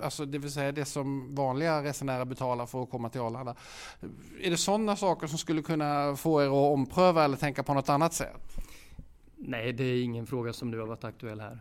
alltså 0.03 0.25
det 0.25 0.37
vill 0.37 0.51
säga 0.51 0.71
det 0.71 0.85
som 0.85 1.35
vanliga 1.35 1.83
resenärer 1.83 2.25
betalar 2.25 2.65
för 2.65 2.83
att 2.83 2.89
komma 2.89 3.09
till 3.09 3.21
Arlanda. 3.21 3.55
Är 4.41 4.49
det 4.49 4.57
sådana 4.57 4.95
saker 4.95 5.27
som 5.27 5.37
skulle 5.37 5.61
kunna 5.61 6.15
få 6.15 6.41
er 6.41 6.47
att 6.47 6.73
ompröva 6.73 7.23
eller 7.23 7.37
tänka 7.37 7.63
på 7.63 7.73
något 7.73 7.89
annat 7.89 8.13
sätt? 8.13 8.57
Nej, 9.35 9.73
det 9.73 9.83
är 9.83 10.03
ingen 10.03 10.27
fråga 10.27 10.53
som 10.53 10.71
nu 10.71 10.79
har 10.79 10.87
varit 10.87 11.03
aktuell 11.03 11.39
här. 11.39 11.59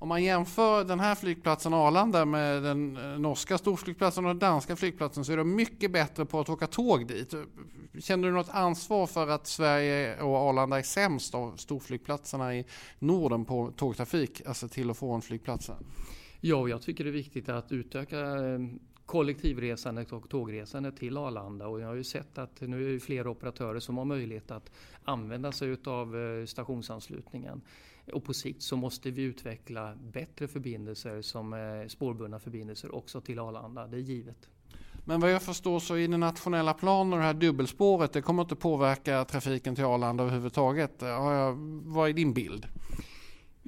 Om 0.00 0.08
man 0.08 0.22
jämför 0.22 0.84
den 0.84 1.00
här 1.00 1.14
flygplatsen 1.14 1.74
Arlanda 1.74 2.24
med 2.24 2.62
den 2.62 2.96
eh, 2.96 3.18
norska 3.18 3.58
storflygplatsen 3.58 4.24
och 4.24 4.30
den 4.30 4.38
danska 4.38 4.76
flygplatsen 4.76 5.24
så 5.24 5.32
är 5.32 5.36
de 5.36 5.54
mycket 5.54 5.90
bättre 5.90 6.24
på 6.24 6.40
att 6.40 6.48
åka 6.48 6.66
tåg 6.66 7.06
dit. 7.06 7.34
Känner 7.98 8.28
du 8.28 8.34
något 8.34 8.48
ansvar 8.50 9.06
för 9.06 9.28
att 9.28 9.46
Sverige 9.46 10.22
och 10.22 10.36
Arlanda 10.36 10.78
är 10.78 10.82
sämst 10.82 11.34
av 11.34 11.56
storflygplatserna 11.56 12.54
i 12.54 12.64
Norden 12.98 13.44
på 13.44 13.72
tågtrafik, 13.76 14.42
alltså 14.46 14.68
till 14.68 14.90
och 14.90 14.96
från 14.96 15.22
flygplatsen? 15.22 15.76
Ja, 16.40 16.68
jag 16.68 16.82
tycker 16.82 17.04
det 17.04 17.10
är 17.10 17.12
viktigt 17.12 17.48
att 17.48 17.72
utöka 17.72 18.20
eh, 18.20 18.58
kollektivresandet 19.10 20.12
och 20.12 20.28
tågresandet 20.28 20.96
till 20.96 21.16
Arlanda. 21.16 21.66
Och 21.66 21.80
jag 21.80 21.86
har 21.86 21.94
ju 21.94 22.04
sett 22.04 22.38
att 22.38 22.60
nu 22.60 22.88
är 22.88 22.92
det 22.92 23.00
flera 23.00 23.30
operatörer 23.30 23.80
som 23.80 23.98
har 23.98 24.04
möjlighet 24.04 24.50
att 24.50 24.70
använda 25.04 25.52
sig 25.52 25.76
av 25.84 26.16
eh, 26.16 26.46
stationsanslutningen. 26.46 27.60
Och 28.12 28.24
på 28.24 28.34
sikt 28.34 28.62
så 28.62 28.76
måste 28.76 29.10
vi 29.10 29.22
utveckla 29.22 29.94
bättre 30.12 30.48
förbindelser 30.48 31.22
som 31.22 31.52
eh, 31.52 31.88
spårbundna 31.88 32.38
förbindelser 32.38 32.94
också 32.94 33.20
till 33.20 33.38
Arlanda. 33.38 33.86
Det 33.86 33.96
är 33.96 34.00
givet. 34.00 34.48
Men 35.04 35.20
vad 35.20 35.32
jag 35.32 35.42
förstår 35.42 35.80
så 35.80 35.96
i 35.96 36.06
den 36.06 36.20
nationella 36.20 36.74
planen 36.74 37.12
och 37.12 37.18
det 37.18 37.24
här 37.24 37.34
dubbelspåret 37.34 38.12
det 38.12 38.22
kommer 38.22 38.42
inte 38.42 38.56
påverka 38.56 39.24
trafiken 39.24 39.74
till 39.74 39.84
Arlanda 39.84 40.24
överhuvudtaget. 40.24 41.02
Vad 41.84 42.08
är 42.08 42.12
din 42.12 42.34
bild? 42.34 42.66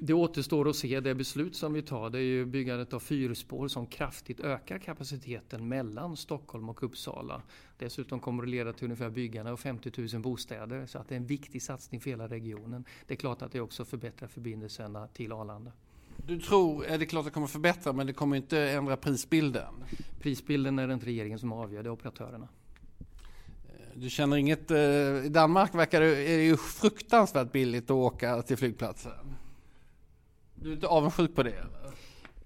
Det 0.05 0.13
återstår 0.13 0.69
att 0.69 0.75
se. 0.75 0.99
Det 0.99 1.15
beslut 1.15 1.55
som 1.55 1.73
vi 1.73 1.81
tar 1.81 2.09
det 2.09 2.17
är 2.17 2.23
ju 2.23 2.45
byggandet 2.45 2.93
av 2.93 2.99
fyrspår 2.99 3.67
som 3.67 3.87
kraftigt 3.87 4.39
ökar 4.39 4.77
kapaciteten 4.77 5.67
mellan 5.67 6.17
Stockholm 6.17 6.69
och 6.69 6.83
Uppsala. 6.83 7.41
Dessutom 7.77 8.19
kommer 8.19 8.43
det 8.43 8.49
leda 8.49 8.73
till 8.73 8.83
ungefär 8.83 9.09
byggande 9.09 9.51
av 9.51 9.57
50 9.57 9.91
000 10.13 10.21
bostäder 10.21 10.85
så 10.85 10.99
att 10.99 11.09
det 11.09 11.15
är 11.15 11.17
en 11.17 11.25
viktig 11.25 11.61
satsning 11.61 12.01
för 12.01 12.09
hela 12.09 12.27
regionen. 12.27 12.85
Det 13.07 13.13
är 13.13 13.15
klart 13.15 13.41
att 13.41 13.51
det 13.51 13.61
också 13.61 13.85
förbättrar 13.85 14.27
förbindelserna 14.27 15.07
till 15.07 15.31
Arlanda. 15.31 15.71
Du 16.27 16.39
tror, 16.39 16.85
är 16.85 16.97
det 16.97 17.05
klart 17.05 17.19
att 17.19 17.25
det 17.25 17.33
kommer 17.33 17.47
förbättra 17.47 17.93
men 17.93 18.07
det 18.07 18.13
kommer 18.13 18.37
inte 18.37 18.59
ändra 18.59 18.97
prisbilden? 18.97 19.73
Prisbilden 20.19 20.79
är 20.79 20.87
det 20.87 20.93
inte 20.93 21.05
regeringen 21.05 21.39
som 21.39 21.51
avgör, 21.51 21.83
det 21.83 21.89
är 21.89 21.93
operatörerna. 21.93 22.47
Du 23.95 24.09
känner 24.09 24.37
inget, 24.37 24.71
eh, 24.71 24.77
i 25.25 25.29
Danmark 25.29 25.75
verkar 25.75 26.01
det, 26.01 26.07
är 26.07 26.37
det 26.37 26.43
ju 26.43 26.57
fruktansvärt 26.57 27.51
billigt 27.51 27.83
att 27.83 27.91
åka 27.91 28.41
till 28.41 28.57
flygplatsen. 28.57 29.35
Du 30.55 30.69
är 30.69 30.73
inte 30.73 30.87
avundsjuk 30.87 31.35
på 31.35 31.43
det? 31.43 31.51
Eller? 31.51 31.93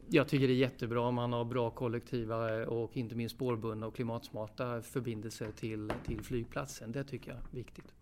Jag 0.09 0.27
tycker 0.27 0.47
det 0.47 0.53
är 0.53 0.57
jättebra 0.57 1.01
om 1.01 1.15
man 1.15 1.33
har 1.33 1.45
bra 1.45 1.69
kollektiva 1.69 2.65
och 2.65 2.97
inte 2.97 3.15
minst 3.15 3.35
spårbundna 3.35 3.87
och 3.87 3.95
klimatsmarta 3.95 4.81
förbindelser 4.81 5.51
till, 5.51 5.91
till 6.05 6.21
flygplatsen. 6.21 6.91
Det 6.91 7.03
tycker 7.03 7.31
jag 7.31 7.37
är 7.37 7.43
viktigt. 7.51 7.93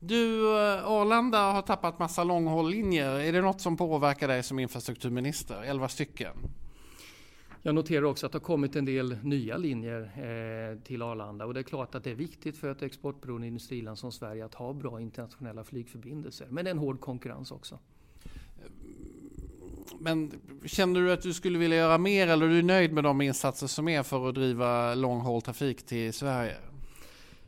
Du, 0.00 0.48
eh, 0.56 0.86
Arlanda 0.86 1.38
har 1.52 1.62
tappat 1.62 1.98
massa 1.98 2.24
långhålllinjer. 2.24 3.10
Är 3.10 3.32
det 3.32 3.40
något 3.40 3.60
som 3.60 3.76
påverkar 3.76 4.28
dig 4.28 4.42
som 4.42 4.58
infrastrukturminister? 4.58 5.62
Elva 5.62 5.88
stycken. 5.88 6.32
Jag 7.62 7.74
noterar 7.74 8.02
också 8.02 8.26
att 8.26 8.32
det 8.32 8.38
har 8.38 8.44
kommit 8.44 8.76
en 8.76 8.84
del 8.84 9.16
nya 9.22 9.56
linjer 9.56 10.00
eh, 10.02 10.78
till 10.82 11.02
Arlanda 11.02 11.46
och 11.46 11.54
det 11.54 11.60
är 11.60 11.64
klart 11.64 11.94
att 11.94 12.04
det 12.04 12.10
är 12.10 12.14
viktigt 12.14 12.56
för 12.56 12.70
ett 12.70 12.82
exportberoende 12.82 13.46
industriland 13.46 13.98
som 13.98 14.12
Sverige 14.12 14.44
att 14.44 14.54
ha 14.54 14.72
bra 14.72 15.00
internationella 15.00 15.64
flygförbindelser. 15.64 16.46
Men 16.50 16.64
det 16.64 16.70
är 16.70 16.72
en 16.72 16.78
hård 16.78 17.00
konkurrens 17.00 17.50
också. 17.50 17.78
Men 20.00 20.32
känner 20.64 21.00
du 21.00 21.12
att 21.12 21.22
du 21.22 21.34
skulle 21.34 21.58
vilja 21.58 21.76
göra 21.76 21.98
mer 21.98 22.28
eller 22.28 22.46
är 22.46 22.50
du 22.50 22.62
nöjd 22.62 22.92
med 22.92 23.04
de 23.04 23.20
insatser 23.20 23.66
som 23.66 23.88
är 23.88 24.02
för 24.02 24.28
att 24.28 24.34
driva 24.34 24.94
långhåll 24.94 25.42
trafik 25.42 25.86
till 25.86 26.12
Sverige? 26.12 26.56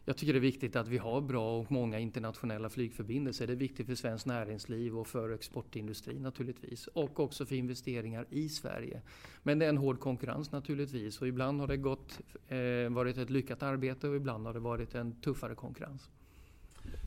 Jag 0.04 0.16
tycker 0.16 0.32
det 0.32 0.38
är 0.38 0.40
viktigt 0.40 0.76
att 0.76 0.88
vi 0.88 0.98
har 0.98 1.20
bra 1.20 1.58
och 1.58 1.72
många 1.72 1.98
internationella 1.98 2.68
flygförbindelser. 2.68 3.46
Det 3.46 3.52
är 3.52 3.56
viktigt 3.56 3.86
för 3.86 3.94
svenskt 3.94 4.26
näringsliv 4.26 4.98
och 4.98 5.06
för 5.06 5.30
exportindustrin 5.30 6.22
naturligtvis. 6.22 6.86
Och 6.86 7.20
också 7.20 7.46
för 7.46 7.54
investeringar 7.54 8.26
i 8.30 8.48
Sverige. 8.48 9.02
Men 9.42 9.58
det 9.58 9.64
är 9.64 9.68
en 9.68 9.78
hård 9.78 10.00
konkurrens 10.00 10.52
naturligtvis 10.52 11.20
och 11.20 11.28
ibland 11.28 11.60
har 11.60 11.66
det 11.66 11.76
gått, 11.76 12.20
eh, 12.48 12.90
varit 12.90 13.18
ett 13.18 13.30
lyckat 13.30 13.62
arbete 13.62 14.08
och 14.08 14.16
ibland 14.16 14.46
har 14.46 14.54
det 14.54 14.60
varit 14.60 14.94
en 14.94 15.20
tuffare 15.20 15.54
konkurrens. 15.54 16.10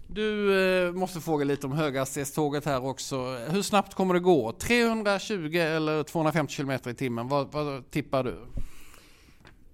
Du 0.07 0.60
eh, 0.88 0.93
måste 0.93 1.22
fråga 1.22 1.45
lite 1.45 1.67
om 1.67 1.74
höghastighetståget 1.74 2.65
här 2.65 2.86
också. 2.86 3.38
Hur 3.50 3.62
snabbt 3.62 3.93
kommer 3.93 4.13
det 4.13 4.19
gå? 4.19 4.51
320 4.51 5.57
eller 5.57 6.03
250 6.03 6.55
km 6.55 6.72
i 6.72 6.93
timmen? 6.93 7.27
Vad, 7.27 7.51
vad 7.51 7.91
tippar 7.91 8.24
du? 8.24 8.36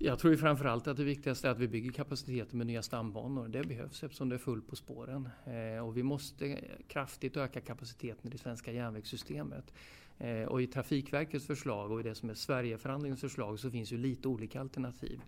Jag 0.02 0.20
tror 0.20 0.36
framförallt 0.36 0.88
att 0.88 0.98
det 0.98 1.04
viktigaste 1.04 1.48
är 1.48 1.52
att 1.52 1.60
vi 1.60 1.68
bygger 1.68 1.92
kapaciteten 1.92 2.58
med 2.58 2.68
nya 2.68 2.82
stambanor. 2.82 3.48
Det 3.48 3.64
behövs 3.64 4.04
eftersom 4.04 4.30
det 4.30 4.36
är 4.36 4.40
fullt 4.40 4.68
på 4.68 4.76
spåren. 4.76 5.30
Eh, 5.46 5.86
och 5.86 5.98
vi 5.98 6.04
måste 6.04 6.60
kraftigt 6.88 7.38
öka 7.38 7.62
kapaciteten 7.62 8.28
i 8.28 8.30
det 8.30 8.38
svenska 8.38 8.72
järnvägssystemet. 8.72 9.74
Eh, 10.18 10.44
och 10.44 10.62
i 10.62 10.68
Trafikverkets 10.68 11.46
förslag 11.46 11.92
och 11.92 12.00
i 12.00 12.04
det 12.04 12.16
som 12.16 12.30
är 12.30 12.34
Sverigeförhandlingens 12.34 13.22
förslag 13.22 13.60
så 13.60 13.72
finns 13.72 13.92
ju 13.92 13.98
lite 13.98 14.28
olika 14.28 14.60
alternativ. 14.60 15.22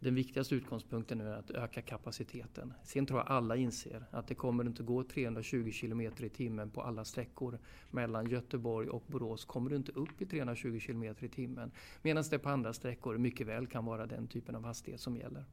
Den 0.00 0.14
viktigaste 0.14 0.54
utgångspunkten 0.54 1.20
är 1.20 1.38
att 1.38 1.50
öka 1.50 1.82
kapaciteten. 1.82 2.74
Sen 2.84 3.06
tror 3.06 3.18
jag 3.18 3.28
alla 3.28 3.56
inser 3.56 4.04
att 4.10 4.28
det 4.28 4.34
kommer 4.34 4.64
inte 4.64 4.82
gå 4.82 5.02
320 5.02 5.72
km 5.80 6.00
i 6.00 6.28
timmen 6.28 6.70
på 6.70 6.82
alla 6.82 7.04
sträckor. 7.04 7.58
Mellan 7.90 8.30
Göteborg 8.30 8.88
och 8.88 9.02
Borås 9.06 9.44
kommer 9.44 9.70
du 9.70 9.76
inte 9.76 9.92
upp 9.92 10.22
i 10.22 10.26
320 10.26 10.80
km 10.86 11.04
i 11.20 11.28
timmen. 11.28 11.70
Medan 12.02 12.24
det 12.30 12.38
på 12.38 12.48
andra 12.48 12.72
sträckor 12.72 13.18
mycket 13.18 13.46
väl 13.46 13.66
kan 13.66 13.84
vara 13.84 14.06
den 14.06 14.26
typen 14.26 14.54
av 14.54 14.64
hastighet 14.64 15.00
som 15.00 15.16
gäller. 15.16 15.44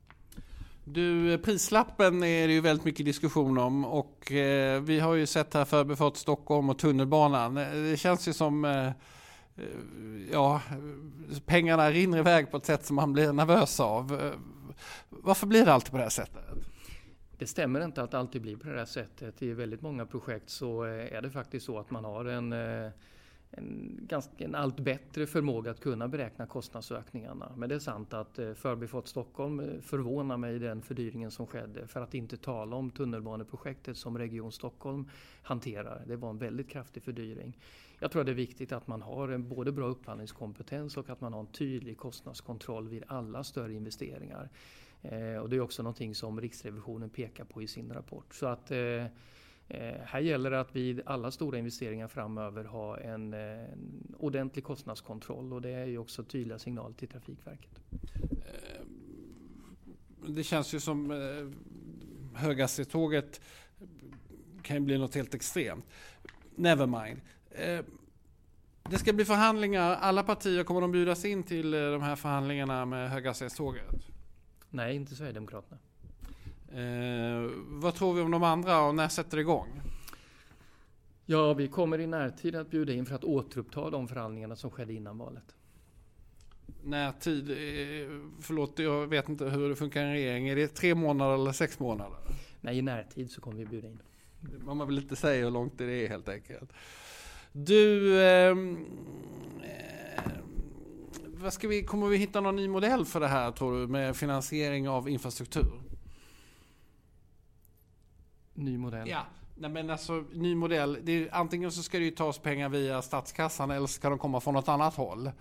Du, 0.86 1.38
prislappen 1.38 2.24
är 2.24 2.48
det 2.48 2.54
ju 2.54 2.62
väldigt 2.62 2.86
mycket 2.86 3.06
diskussion 3.06 3.58
om 3.58 3.86
och 3.86 4.32
eh, 4.32 4.82
vi 4.82 5.00
har 5.00 5.14
ju 5.14 5.26
sett 5.26 5.54
här 5.54 5.66
Förbifart 5.66 6.18
Stockholm 6.18 6.70
och 6.70 6.80
tunnelbanan. 6.80 7.58
Eh, 7.58 7.74
det 7.74 7.98
känns 7.98 8.28
ju 8.28 8.34
som 8.34 8.66
eh, 8.66 8.92
ja, 10.32 10.62
pengarna 11.46 11.92
rinner 11.92 12.18
iväg 12.18 12.52
på 12.52 12.58
ett 12.58 12.66
sätt 12.66 12.86
som 12.86 12.96
man 12.96 13.14
blir 13.14 13.34
nervös 13.34 13.80
av. 13.80 14.34
Varför 15.10 15.48
blir 15.48 15.66
det 15.66 15.74
alltid 15.74 15.92
på 15.92 15.98
det 15.98 16.04
här 16.04 16.10
sättet? 16.10 16.46
Det 17.42 17.48
stämmer 17.48 17.86
inte 17.86 18.04
att 18.04 18.12
det 18.12 18.20
alltid 18.20 18.42
blir 18.42 18.56
på 18.56 18.68
det 18.68 18.78
här 18.78 18.86
sättet. 18.86 19.42
I 19.42 19.54
väldigt 19.54 19.82
många 19.82 20.06
projekt 20.06 20.50
så 20.50 20.86
eh, 20.86 21.14
är 21.14 21.22
det 21.22 21.30
faktiskt 21.30 21.66
så 21.66 21.80
att 21.80 21.92
man 21.92 22.06
har 22.06 22.26
en, 22.26 22.54
eh, 22.54 22.92
en, 23.52 24.00
ganska, 24.02 24.46
en 24.46 24.56
allt 24.56 24.80
bättre 24.80 25.28
förmåga 25.28 25.72
att 25.72 25.80
kunna 25.80 26.08
beräkna 26.08 26.46
kostnadsökningarna. 26.46 27.52
Men 27.56 27.70
det 27.70 27.76
är 27.76 27.80
sant 27.80 28.14
att 28.14 28.40
eh, 28.40 28.54
Förbifart 28.54 29.08
Stockholm 29.08 29.82
förvånar 29.82 30.38
mig 30.38 30.60
den 30.60 30.82
fördyringen 30.82 31.32
som 31.32 31.48
skedde. 31.48 31.88
För 31.88 32.02
att 32.02 32.14
inte 32.14 32.38
tala 32.38 32.76
om 32.76 32.92
tunnelbaneprojektet 32.92 33.98
som 33.98 34.18
Region 34.18 34.52
Stockholm 34.52 35.10
hanterar. 35.42 36.04
Det 36.08 36.16
var 36.16 36.30
en 36.30 36.38
väldigt 36.38 36.70
kraftig 36.70 37.04
fördyring. 37.04 37.58
Jag 38.04 38.12
tror 38.12 38.20
att 38.20 38.26
det 38.26 38.32
är 38.32 38.36
viktigt 38.36 38.72
att 38.72 38.88
man 38.88 39.02
har 39.02 39.30
en 39.30 39.50
både 39.50 39.72
bra 39.72 39.88
upphandlingskompetens 39.88 40.98
och 40.98 41.10
att 41.10 41.22
man 41.22 41.34
har 41.34 41.40
en 41.40 41.48
tydlig 41.48 41.98
kostnadskontroll 41.98 42.88
vid 42.88 43.04
alla 43.08 43.44
större 43.44 43.74
investeringar. 43.74 44.50
Eh, 45.02 45.36
och 45.36 45.50
det 45.50 45.56
är 45.56 45.60
också 45.60 45.84
någonting 45.84 46.16
som 46.16 46.42
Riksrevisionen 46.42 47.10
pekar 47.10 47.44
på 47.44 47.62
i 47.62 47.68
sin 47.68 47.94
rapport. 47.94 48.36
Så 48.36 48.46
att, 48.46 48.72
eh, 48.72 48.80
eh 48.80 49.10
här 50.04 50.20
gäller 50.20 50.52
det 50.52 50.60
att 50.60 50.76
vid 50.76 51.02
alla 51.06 51.32
stora 51.32 51.58
investeringar 51.58 52.08
framöver 52.08 52.64
ha 52.64 52.98
en, 52.98 53.34
en 53.34 54.16
ordentlig 54.18 54.64
kostnadskontroll 54.64 55.54
och 55.54 55.62
det 55.62 55.70
är 55.70 55.86
ju 55.86 55.98
också 55.98 56.24
tydliga 56.24 56.60
signaler 56.60 56.96
till 56.96 57.08
Trafikverket. 57.08 57.82
Eh, 58.32 58.86
det 60.28 60.44
känns 60.44 60.74
ju 60.74 60.80
som 60.80 61.12
eh, 61.12 61.18
höghastighetståget 62.40 63.42
kan 64.62 64.76
ju 64.76 64.80
bli 64.80 64.98
något 64.98 65.16
helt 65.16 65.34
extremt. 65.34 65.86
Nevermind. 66.56 67.22
Eh, 67.56 67.86
det 68.90 68.98
ska 68.98 69.14
bli 69.14 69.26
förhandlingar. 69.26 69.96
Alla 69.96 70.24
partier 70.24 70.64
kommer 70.64 70.82
de 70.82 70.92
bjudas 70.92 71.26
in 71.26 71.44
till 71.44 71.74
eh, 71.74 71.80
de 71.80 72.02
här 72.02 72.16
förhandlingarna 72.16 72.86
med 72.86 73.10
höghastighetståget? 73.10 73.84
Nej, 74.70 74.96
inte 74.96 75.16
Sverigedemokraterna. 75.16 75.78
Eh, 76.74 77.52
vad 77.68 77.96
tror 77.96 78.14
vi 78.14 78.22
om 78.22 78.32
de 78.32 78.44
andra 78.44 78.82
och 78.82 78.96
när 78.96 79.08
sätter 79.08 79.38
det 79.38 79.42
igång? 79.42 79.82
Ja, 81.26 81.54
vi 81.54 81.68
kommer 81.68 82.00
i 82.00 82.08
närtid 82.08 82.56
att 82.56 82.72
bjuda 82.72 82.94
in 82.94 83.06
för 83.06 83.16
att 83.16 83.24
återuppta 83.24 83.90
de 83.90 84.08
förhandlingarna 84.08 84.56
som 84.56 84.72
skedde 84.72 84.94
innan 84.94 85.18
valet. 85.18 85.56
Närtid? 86.84 87.50
Eh, 87.50 87.56
förlåt, 88.42 88.80
jag 88.80 89.08
vet 89.08 89.30
inte 89.30 89.46
hur 89.46 89.70
det 89.70 89.76
funkar 89.76 90.02
i 90.02 90.04
en 90.04 90.12
regering. 90.12 90.50
Är 90.50 90.56
det 90.56 90.68
tre 90.68 90.96
månader 90.96 91.34
eller 91.34 91.52
sex 91.52 91.80
månader? 91.80 92.18
Nej, 92.62 92.78
i 92.78 92.82
närtid 92.82 93.32
så 93.32 93.42
kommer 93.42 93.58
vi 93.58 93.66
bjuda 93.66 93.88
in. 93.88 94.02
Man 94.66 94.88
vill 94.88 94.98
inte 94.98 95.16
säga 95.16 95.44
hur 95.44 95.52
långt 95.52 95.78
det 95.78 95.86
är 95.86 96.10
helt 96.10 96.30
enkelt. 96.30 96.74
Du, 97.52 98.22
eh, 98.22 98.56
vad 101.26 101.54
ska 101.54 101.68
vi, 101.68 101.84
kommer 101.84 102.08
vi 102.08 102.18
hitta 102.18 102.42
någon 102.42 102.56
ny 102.56 102.68
modell 102.68 103.06
för 103.06 103.20
det 103.20 103.28
här 103.28 103.52
tror 103.52 103.80
du 103.80 103.88
med 103.88 104.16
finansiering 104.16 104.90
av 104.90 105.10
infrastruktur? 105.10 105.72
Ny 108.54 108.78
modell? 108.78 109.10
Ja, 109.10 109.26
Nej, 109.62 109.70
men 109.70 109.90
alltså 109.90 110.24
ny 110.34 110.56
modell. 110.56 111.10
Är, 111.10 111.30
antingen 111.32 111.72
så 111.72 111.84
ska 111.84 111.98
det 111.98 112.06
ju 112.06 112.12
tas 112.12 112.40
pengar 112.40 112.70
via 112.70 113.02
statskassan 113.02 113.72
eller 113.72 113.88
så 113.88 113.94
ska 113.94 114.10
de 114.10 114.20
komma 114.20 114.40
från 114.40 114.54
något 114.54 114.68
annat 114.70 114.96
håll. 114.96 115.32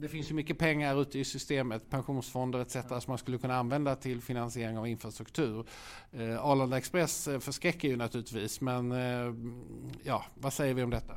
Det 0.00 0.08
finns 0.08 0.30
ju 0.30 0.34
mycket 0.34 0.58
pengar 0.58 1.02
ute 1.02 1.18
i 1.18 1.24
systemet, 1.24 1.90
pensionsfonder 1.90 2.58
etc. 2.58 2.72
som 2.72 3.02
man 3.06 3.18
skulle 3.18 3.38
kunna 3.38 3.56
använda 3.56 3.96
till 3.96 4.20
finansiering 4.20 4.78
av 4.78 4.86
infrastruktur. 4.86 5.66
Eh, 6.12 6.44
Arlanda 6.44 6.78
Express 6.78 7.28
eh, 7.28 7.38
förskräcker 7.38 7.88
ju 7.88 7.96
naturligtvis 7.96 8.60
men 8.60 8.92
eh, 8.92 9.34
ja, 10.02 10.24
vad 10.34 10.52
säger 10.52 10.74
vi 10.74 10.82
om 10.82 10.90
detta? 10.90 11.14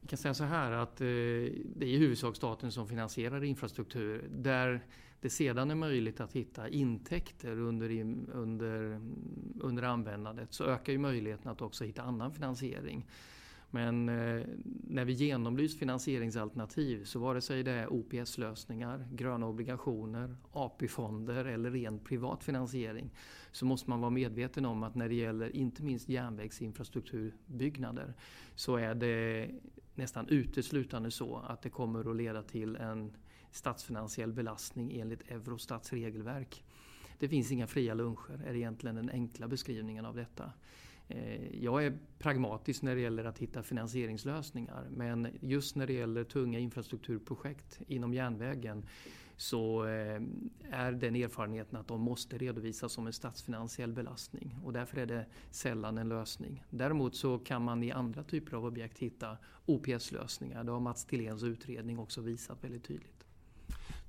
Vi 0.00 0.08
kan 0.08 0.18
säga 0.18 0.34
så 0.34 0.44
här 0.44 0.72
att 0.72 1.00
eh, 1.00 1.06
det 1.06 1.82
är 1.82 1.84
i 1.84 1.96
huvudsak 1.96 2.36
staten 2.36 2.72
som 2.72 2.88
finansierar 2.88 3.44
infrastruktur. 3.44 4.28
Där 4.30 4.84
det 5.20 5.30
sedan 5.30 5.70
är 5.70 5.74
möjligt 5.74 6.20
att 6.20 6.32
hitta 6.32 6.68
intäkter 6.68 7.58
under, 7.58 7.90
under, 8.32 9.00
under 9.60 9.82
användandet 9.82 10.52
så 10.52 10.64
ökar 10.64 10.92
ju 10.92 10.98
möjligheten 10.98 11.50
att 11.52 11.62
också 11.62 11.84
hitta 11.84 12.02
annan 12.02 12.34
finansiering. 12.34 13.06
Men 13.70 14.08
eh, 14.08 14.46
när 14.88 15.04
vi 15.04 15.12
genomlyst 15.12 15.78
finansieringsalternativ 15.78 17.04
så 17.04 17.18
vare 17.18 17.40
sig 17.40 17.62
det 17.62 17.70
är 17.70 17.92
OPS-lösningar, 17.92 19.08
gröna 19.12 19.46
obligationer, 19.46 20.36
AP-fonder 20.52 21.44
eller 21.44 21.70
ren 21.70 21.98
privat 21.98 22.44
finansiering 22.44 23.10
så 23.52 23.66
måste 23.66 23.90
man 23.90 24.00
vara 24.00 24.10
medveten 24.10 24.64
om 24.64 24.82
att 24.82 24.94
när 24.94 25.08
det 25.08 25.14
gäller 25.14 25.56
inte 25.56 25.82
minst 25.82 26.08
järnvägsinfrastrukturbyggnader 26.08 28.14
så 28.54 28.76
är 28.76 28.94
det 28.94 29.50
nästan 29.94 30.28
uteslutande 30.28 31.10
så 31.10 31.36
att 31.36 31.62
det 31.62 31.70
kommer 31.70 32.10
att 32.10 32.16
leda 32.16 32.42
till 32.42 32.76
en 32.76 33.12
statsfinansiell 33.50 34.32
belastning 34.32 35.00
enligt 35.00 35.30
Eurostats 35.30 35.92
regelverk. 35.92 36.64
Det 37.18 37.28
finns 37.28 37.52
inga 37.52 37.66
fria 37.66 37.94
luncher, 37.94 38.42
är 38.46 38.54
egentligen 38.54 38.96
den 38.96 39.10
enkla 39.10 39.48
beskrivningen 39.48 40.04
av 40.04 40.16
detta. 40.16 40.52
Eh, 41.08 41.64
jag 41.64 41.84
är 41.84 41.98
pragmatisk 42.18 42.82
när 42.82 42.94
det 42.94 43.00
gäller 43.00 43.24
att 43.24 43.38
hitta 43.38 43.62
finansieringslösningar 43.62 44.86
men 44.90 45.28
just 45.40 45.76
när 45.76 45.86
det 45.86 45.92
gäller 45.92 46.24
tunga 46.24 46.58
infrastrukturprojekt 46.58 47.80
inom 47.86 48.14
järnvägen 48.14 48.84
så 49.36 49.84
eh, 49.84 50.20
är 50.70 50.92
den 50.92 51.16
erfarenheten 51.16 51.78
att 51.78 51.88
de 51.88 52.00
måste 52.00 52.38
redovisas 52.38 52.92
som 52.92 53.06
en 53.06 53.12
statsfinansiell 53.12 53.92
belastning 53.92 54.56
och 54.64 54.72
därför 54.72 54.96
är 54.96 55.06
det 55.06 55.26
sällan 55.50 55.98
en 55.98 56.08
lösning. 56.08 56.64
Däremot 56.70 57.16
så 57.16 57.38
kan 57.38 57.62
man 57.62 57.82
i 57.82 57.92
andra 57.92 58.22
typer 58.22 58.56
av 58.56 58.64
objekt 58.64 58.98
hitta 58.98 59.36
OPS-lösningar. 59.66 60.64
Det 60.64 60.72
har 60.72 60.80
Mats 60.80 61.04
Tilléns 61.04 61.42
utredning 61.42 61.98
också 61.98 62.20
visat 62.20 62.64
väldigt 62.64 62.84
tydligt. 62.84 63.17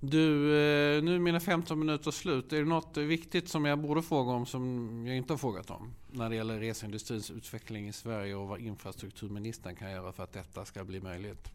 Du, 0.01 0.45
eh, 0.45 1.03
nu 1.03 1.15
är 1.15 1.19
mina 1.19 1.39
15 1.39 1.79
minuter 1.79 2.11
slut. 2.11 2.53
Är 2.53 2.57
det 2.57 2.65
något 2.65 2.97
viktigt 2.97 3.49
som 3.49 3.65
jag 3.65 3.79
borde 3.79 4.01
fråga 4.01 4.31
om 4.31 4.45
som 4.45 5.03
jag 5.07 5.17
inte 5.17 5.33
har 5.33 5.37
frågat 5.37 5.69
om? 5.69 5.93
När 6.11 6.29
det 6.29 6.35
gäller 6.35 6.59
reseindustrins 6.59 7.31
utveckling 7.31 7.87
i 7.87 7.93
Sverige 7.93 8.35
och 8.35 8.47
vad 8.47 8.59
infrastrukturministern 8.59 9.75
kan 9.75 9.91
göra 9.91 10.11
för 10.11 10.23
att 10.23 10.33
detta 10.33 10.65
ska 10.65 10.83
bli 10.83 11.01
möjligt? 11.01 11.51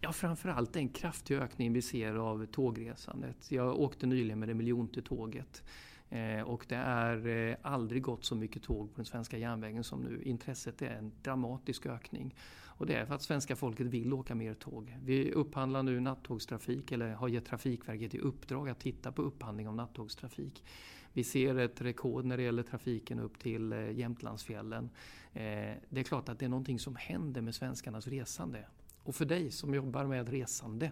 Ja, 0.00 0.12
framförallt 0.12 0.72
den 0.72 0.88
kraftiga 0.88 1.40
ökning 1.40 1.72
vi 1.72 1.82
ser 1.82 2.14
av 2.14 2.46
tågresandet. 2.46 3.52
Jag 3.52 3.80
åkte 3.80 4.06
nyligen 4.06 4.38
med 4.38 4.48
det 4.48 4.54
miljonte 4.54 5.02
tåget. 5.02 5.62
Eh, 6.10 6.42
och 6.42 6.64
det 6.68 6.76
är 6.76 7.26
eh, 7.26 7.56
aldrig 7.62 8.02
gått 8.02 8.24
så 8.24 8.34
mycket 8.34 8.62
tåg 8.62 8.94
på 8.94 8.96
den 8.96 9.04
svenska 9.04 9.38
järnvägen 9.38 9.84
som 9.84 10.00
nu. 10.00 10.22
Intresset 10.22 10.82
är 10.82 10.90
en 10.90 11.12
dramatisk 11.22 11.86
ökning. 11.86 12.34
Och 12.78 12.86
det 12.86 12.94
är 12.94 13.06
för 13.06 13.14
att 13.14 13.22
svenska 13.22 13.56
folket 13.56 13.86
vill 13.86 14.12
åka 14.12 14.34
mer 14.34 14.54
tåg. 14.54 14.96
Vi 15.04 15.32
upphandlar 15.32 15.82
nu 15.82 16.00
nattågstrafik 16.00 16.92
eller 16.92 17.12
har 17.12 17.28
gett 17.28 17.44
Trafikverket 17.44 18.14
i 18.14 18.18
uppdrag 18.18 18.68
att 18.68 18.80
titta 18.80 19.12
på 19.12 19.22
upphandling 19.22 19.68
av 19.68 19.76
nattågstrafik. 19.76 20.64
Vi 21.12 21.24
ser 21.24 21.58
ett 21.58 21.80
rekord 21.80 22.24
när 22.24 22.36
det 22.36 22.42
gäller 22.42 22.62
trafiken 22.62 23.18
upp 23.18 23.38
till 23.38 23.72
eh, 23.72 23.90
Jämtlandsfjällen. 23.90 24.90
Eh, 25.32 25.40
det 25.88 26.00
är 26.00 26.02
klart 26.02 26.28
att 26.28 26.38
det 26.38 26.44
är 26.44 26.48
någonting 26.48 26.78
som 26.78 26.96
händer 26.96 27.40
med 27.40 27.54
svenskarnas 27.54 28.06
resande. 28.06 28.64
Och 29.02 29.14
för 29.14 29.24
dig 29.24 29.50
som 29.50 29.74
jobbar 29.74 30.04
med 30.04 30.28
resande 30.28 30.90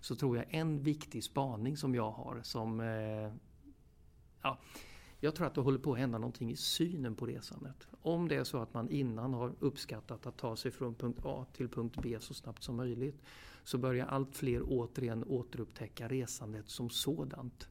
så 0.00 0.16
tror 0.16 0.36
jag 0.36 0.46
en 0.50 0.82
viktig 0.82 1.24
spaning 1.24 1.76
som 1.76 1.94
jag 1.94 2.10
har 2.10 2.40
som 2.42 2.80
eh, 2.80 3.32
ja, 4.42 4.58
jag 5.20 5.34
tror 5.34 5.46
att 5.46 5.54
det 5.54 5.60
håller 5.60 5.78
på 5.78 5.92
att 5.92 5.98
hända 5.98 6.18
någonting 6.18 6.50
i 6.50 6.56
synen 6.56 7.14
på 7.14 7.26
resandet. 7.26 7.88
Om 8.02 8.28
det 8.28 8.36
är 8.36 8.44
så 8.44 8.58
att 8.58 8.74
man 8.74 8.88
innan 8.88 9.34
har 9.34 9.52
uppskattat 9.60 10.26
att 10.26 10.36
ta 10.36 10.56
sig 10.56 10.70
från 10.70 10.94
punkt 10.94 11.20
A 11.24 11.46
till 11.52 11.68
punkt 11.68 11.96
B 12.02 12.16
så 12.20 12.34
snabbt 12.34 12.62
som 12.62 12.76
möjligt 12.76 13.22
så 13.64 13.78
börjar 13.78 14.06
allt 14.06 14.36
fler 14.36 14.62
återigen 14.64 15.24
återupptäcka 15.24 16.08
resandet 16.08 16.68
som 16.68 16.90
sådant. 16.90 17.68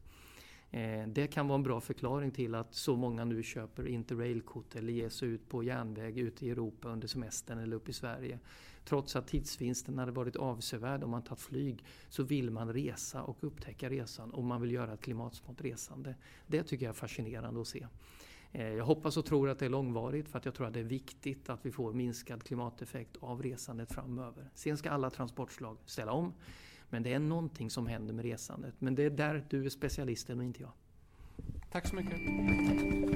Eh, 0.70 1.06
det 1.08 1.26
kan 1.26 1.48
vara 1.48 1.56
en 1.56 1.62
bra 1.62 1.80
förklaring 1.80 2.30
till 2.30 2.54
att 2.54 2.74
så 2.74 2.96
många 2.96 3.24
nu 3.24 3.42
köper 3.42 3.86
interrailkort 3.86 4.74
eller 4.74 4.92
ger 4.92 5.08
sig 5.08 5.28
ut 5.28 5.48
på 5.48 5.62
järnväg 5.62 6.18
ute 6.18 6.46
i 6.46 6.50
Europa 6.50 6.88
under 6.88 7.08
semestern 7.08 7.58
eller 7.58 7.76
upp 7.76 7.88
i 7.88 7.92
Sverige. 7.92 8.38
Trots 8.88 9.16
att 9.16 9.26
tidsvinsten 9.26 9.98
hade 9.98 10.12
varit 10.12 10.36
avsevärd 10.36 11.04
om 11.04 11.10
man 11.10 11.22
tagit 11.22 11.40
flyg 11.40 11.84
så 12.08 12.22
vill 12.22 12.50
man 12.50 12.72
resa 12.72 13.22
och 13.22 13.36
upptäcka 13.40 13.90
resan 13.90 14.30
och 14.30 14.44
man 14.44 14.60
vill 14.60 14.72
göra 14.72 14.92
ett 14.92 15.00
klimatsmart 15.00 15.60
resande. 15.60 16.14
Det 16.46 16.62
tycker 16.62 16.84
jag 16.84 16.90
är 16.90 16.98
fascinerande 16.98 17.60
att 17.60 17.66
se. 17.66 17.86
Eh, 18.52 18.68
jag 18.68 18.84
hoppas 18.84 19.16
och 19.16 19.24
tror 19.24 19.48
att 19.48 19.58
det 19.58 19.64
är 19.64 19.70
långvarigt 19.70 20.28
för 20.28 20.38
att 20.38 20.44
jag 20.44 20.54
tror 20.54 20.66
att 20.66 20.74
det 20.74 20.80
är 20.80 20.84
viktigt 20.84 21.48
att 21.48 21.66
vi 21.66 21.72
får 21.72 21.92
minskad 21.92 22.44
klimateffekt 22.44 23.16
av 23.20 23.42
resandet 23.42 23.92
framöver. 23.92 24.50
Sen 24.54 24.76
ska 24.76 24.90
alla 24.90 25.10
transportslag 25.10 25.76
ställa 25.86 26.12
om. 26.12 26.32
Men 26.90 27.02
det 27.02 27.12
är 27.12 27.18
någonting 27.18 27.70
som 27.70 27.86
händer 27.86 28.14
med 28.14 28.24
resandet. 28.24 28.74
Men 28.78 28.94
det 28.94 29.02
är 29.02 29.10
där 29.10 29.46
du 29.50 29.64
är 29.64 29.68
specialisten 29.68 30.38
och 30.38 30.44
inte 30.44 30.62
jag. 30.62 30.72
Tack 31.70 31.86
så 31.88 31.96
mycket. 31.96 33.15